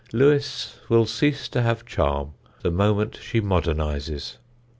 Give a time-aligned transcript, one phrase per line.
[0.11, 2.31] Lewes will cease to have charm
[2.63, 4.37] the moment she modernises.